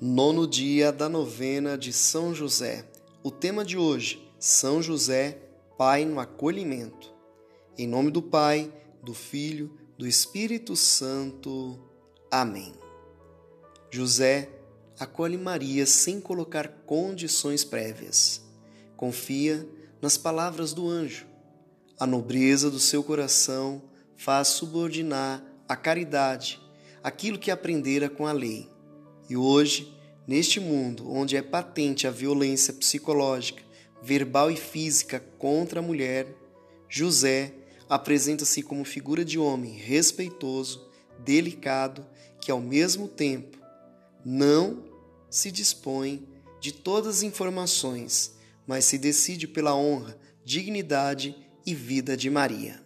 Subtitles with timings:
[0.00, 2.84] Nono dia da novena de São José.
[3.22, 5.38] O tema de hoje: São José,
[5.78, 7.14] Pai no acolhimento.
[7.78, 11.78] Em nome do Pai, do Filho, do Espírito Santo.
[12.28, 12.74] Amém.
[13.88, 14.50] José
[14.98, 18.42] acolhe Maria sem colocar condições prévias.
[18.96, 19.66] Confia
[20.02, 21.24] nas palavras do anjo.
[22.00, 23.80] A nobreza do seu coração
[24.16, 26.60] faz subordinar a caridade
[27.00, 28.73] aquilo que aprendera com a lei.
[29.28, 29.94] E hoje,
[30.26, 33.62] neste mundo onde é patente a violência psicológica,
[34.02, 36.26] verbal e física contra a mulher,
[36.88, 37.52] José
[37.88, 40.86] apresenta-se como figura de homem respeitoso,
[41.24, 42.06] delicado,
[42.40, 43.58] que ao mesmo tempo
[44.24, 44.84] não
[45.30, 46.28] se dispõe
[46.60, 48.34] de todas as informações,
[48.66, 51.34] mas se decide pela honra, dignidade
[51.64, 52.83] e vida de Maria.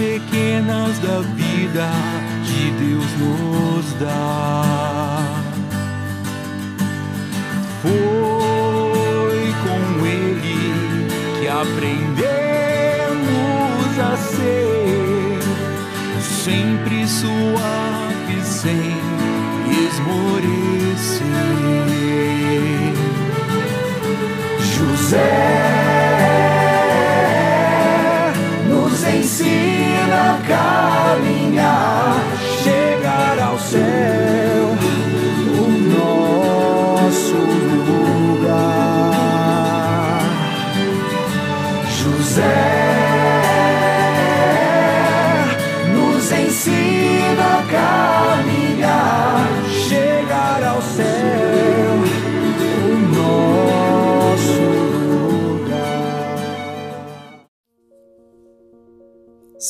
[0.00, 1.90] Pequenas da vida
[2.46, 5.26] que Deus nos dá.
[7.82, 7.92] Foi
[9.62, 11.06] com Ele
[11.38, 12.00] que aprendemos
[13.98, 15.38] a ser
[16.22, 18.96] sempre suave sem
[19.86, 21.20] esmorecer.
[24.60, 25.59] José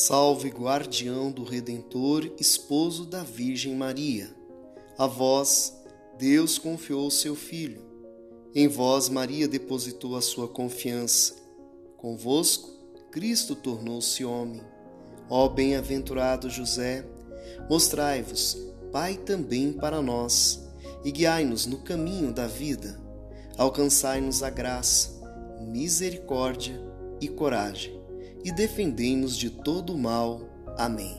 [0.03, 4.35] Salve, guardião do Redentor, esposo da Virgem Maria.
[4.97, 5.79] A vós,
[6.17, 7.85] Deus confiou seu Filho.
[8.55, 11.35] Em vós, Maria depositou a sua confiança.
[11.97, 12.71] Convosco,
[13.11, 14.63] Cristo tornou-se homem.
[15.29, 17.05] Ó bem-aventurado José,
[17.69, 18.57] mostrai-vos,
[18.91, 20.67] Pai também para nós,
[21.05, 22.99] e guiai-nos no caminho da vida.
[23.55, 25.11] Alcançai-nos a graça,
[25.61, 26.81] misericórdia
[27.21, 28.00] e coragem
[28.43, 30.41] e defendei-nos de todo o mal.
[30.77, 31.17] Amém.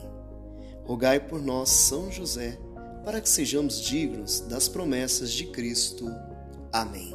[0.85, 2.59] Rogai por nós, São José,
[3.03, 6.07] para que sejamos dignos das promessas de Cristo.
[6.71, 7.13] Amém.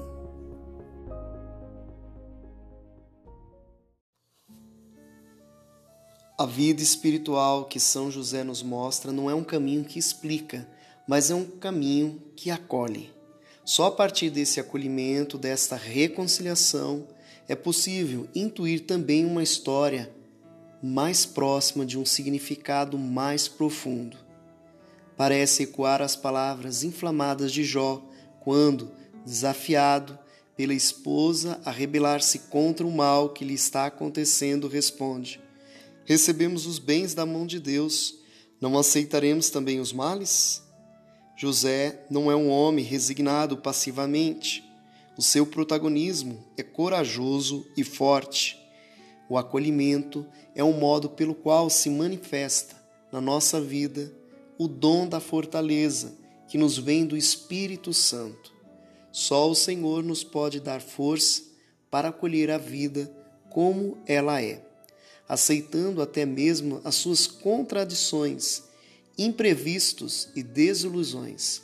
[6.38, 10.68] A vida espiritual que São José nos mostra não é um caminho que explica,
[11.04, 13.10] mas é um caminho que acolhe.
[13.64, 17.08] Só a partir desse acolhimento, desta reconciliação,
[17.48, 20.14] é possível intuir também uma história
[20.82, 24.16] mais próxima de um significado mais profundo.
[25.16, 28.06] Parece ecoar as palavras inflamadas de Jó
[28.40, 28.92] quando,
[29.24, 30.18] desafiado
[30.56, 35.40] pela esposa a rebelar-se contra o mal que lhe está acontecendo, responde:
[36.04, 38.14] Recebemos os bens da mão de Deus,
[38.60, 40.62] não aceitaremos também os males?
[41.36, 44.67] José não é um homem resignado passivamente.
[45.18, 48.56] O seu protagonismo é corajoso e forte.
[49.28, 50.24] O acolhimento
[50.54, 52.74] é um modo pelo qual se manifesta
[53.12, 54.10] na nossa vida
[54.56, 56.16] o dom da fortaleza
[56.48, 58.54] que nos vem do Espírito Santo.
[59.12, 61.42] Só o Senhor nos pode dar força
[61.90, 63.12] para acolher a vida
[63.50, 64.68] como ela é
[65.28, 68.62] aceitando até mesmo as suas contradições,
[69.16, 71.60] imprevistos e desilusões.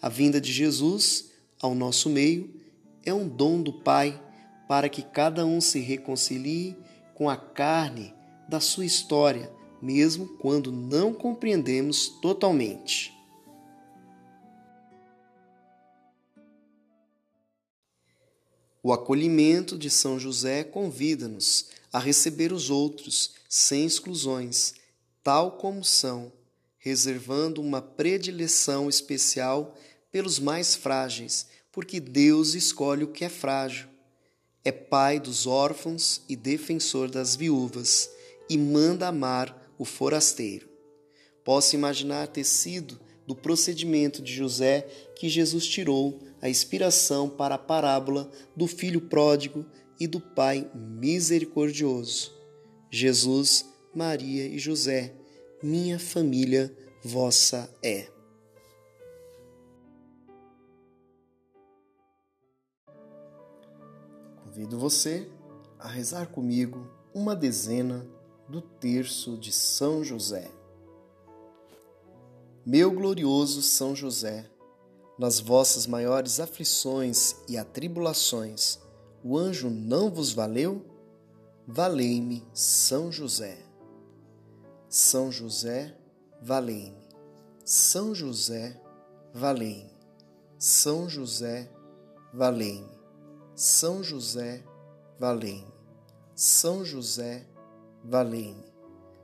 [0.00, 1.26] A vinda de Jesus
[1.60, 2.63] ao nosso meio
[3.04, 4.20] é um dom do Pai
[4.68, 6.76] para que cada um se reconcilie
[7.14, 8.14] com a carne
[8.48, 13.12] da sua história, mesmo quando não compreendemos totalmente.
[18.82, 24.74] O acolhimento de São José convida-nos a receber os outros sem exclusões,
[25.22, 26.30] tal como são,
[26.76, 29.74] reservando uma predileção especial
[30.12, 33.88] pelos mais frágeis, porque Deus escolhe o que é frágil.
[34.64, 38.08] É pai dos órfãos e defensor das viúvas,
[38.48, 40.68] e manda amar o forasteiro.
[41.42, 44.86] Posso imaginar ter sido do procedimento de José
[45.16, 49.66] que Jesus tirou a inspiração para a parábola do filho pródigo
[49.98, 52.32] e do pai misericordioso.
[52.88, 55.12] Jesus, Maria e José,
[55.60, 56.72] minha família
[57.02, 58.13] vossa é.
[64.54, 65.28] Convido você
[65.80, 68.06] a rezar comigo uma dezena
[68.48, 70.48] do terço de São José.
[72.64, 74.48] Meu glorioso São José,
[75.18, 78.78] nas vossas maiores aflições e atribulações,
[79.24, 80.86] o anjo não vos valeu?
[81.66, 83.58] Valei-me, São José.
[84.88, 85.98] São José,
[86.40, 87.08] valei-me.
[87.64, 88.80] São José,
[89.32, 89.90] valei-me.
[90.56, 91.68] São José,
[92.32, 93.03] valei-me.
[93.54, 94.64] São José,
[95.16, 95.72] valei-me.
[96.34, 97.46] São José,
[98.02, 98.64] valei-me.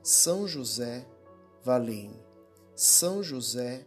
[0.04, 1.04] São José,
[1.64, 2.22] valei-me.
[2.76, 3.84] São José,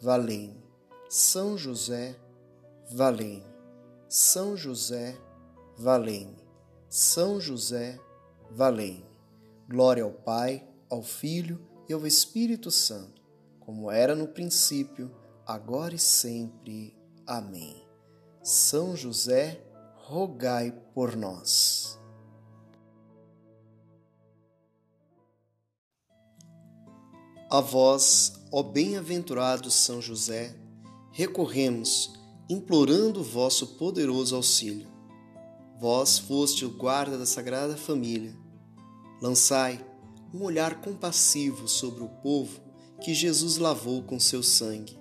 [0.00, 0.64] valei-me.
[1.08, 2.16] São José,
[2.90, 3.44] valei-me.
[4.08, 5.18] São José,
[5.76, 6.42] valei-me.
[6.88, 8.00] São José,
[8.50, 9.04] valei-me.
[9.68, 13.20] Glória ao Pai, ao Filho e ao Espírito Santo,
[13.60, 15.14] como era no princípio,
[15.46, 16.96] agora e sempre.
[17.26, 17.86] Amém.
[18.42, 19.60] São José,
[20.06, 21.98] rogai por nós.
[27.50, 30.54] A vós, ó bem-aventurado São José,
[31.10, 32.12] recorremos,
[32.50, 34.86] implorando o vosso poderoso auxílio.
[35.80, 38.36] Vós foste o guarda da Sagrada Família.
[39.22, 39.82] Lançai
[40.34, 42.60] um olhar compassivo sobre o povo
[43.00, 44.98] que Jesus lavou com seu sangue.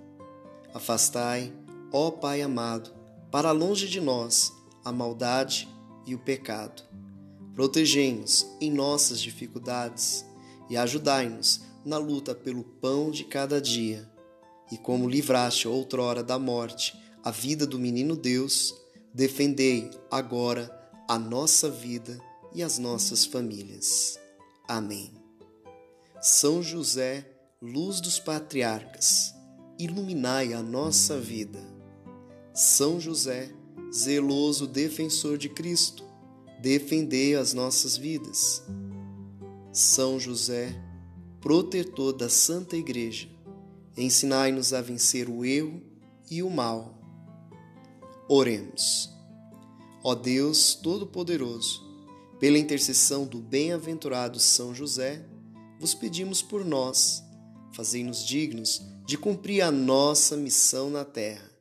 [0.74, 1.52] Afastai,
[1.92, 2.90] ó Pai amado,
[3.30, 5.68] para longe de nós a maldade
[6.06, 6.84] e o pecado.
[7.54, 10.26] Protegei-nos em nossas dificuldades
[10.70, 14.10] e ajudai-nos na luta pelo pão de cada dia.
[14.72, 18.76] E como livraste outrora da morte a vida do menino Deus,
[19.14, 20.70] defendei agora
[21.08, 22.20] a nossa vida
[22.54, 24.20] e as nossas famílias.
[24.68, 25.14] Amém.
[26.22, 27.30] São José,
[27.62, 29.34] luz dos patriarcas,
[29.80, 31.60] iluminai a nossa vida.
[32.54, 33.52] São José,
[33.94, 36.04] zeloso defensor de Cristo,
[36.60, 38.64] defendei as nossas vidas.
[39.72, 40.76] São José,
[41.40, 43.30] protetor da Santa Igreja,
[43.96, 45.80] ensinai-nos a vencer o erro
[46.30, 47.00] e o mal.
[48.28, 49.12] Oremos.
[50.04, 51.84] Ó Deus Todo-Poderoso,
[52.40, 55.24] pela intercessão do bem-aventurado São José,
[55.80, 57.24] vos pedimos por nós,
[57.74, 61.53] fazei-nos dignos de cumprir a nossa missão na terra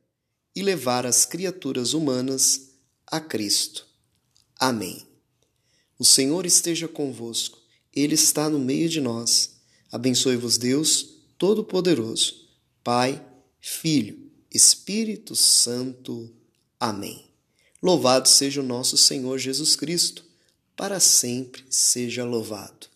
[0.55, 2.73] e levar as criaturas humanas
[3.07, 3.87] a Cristo.
[4.59, 5.07] Amém.
[5.99, 7.59] O Senhor esteja convosco,
[7.95, 9.53] Ele está no meio de nós
[9.93, 11.07] Abençoe-vos Deus
[11.37, 12.49] Todo-Poderoso,
[12.83, 13.23] Pai,
[13.61, 16.35] Filho, Espírito Santo.
[16.81, 17.27] Amém.
[17.83, 20.25] Louvado seja o nosso Senhor Jesus Cristo,
[20.75, 22.87] para sempre seja louvado.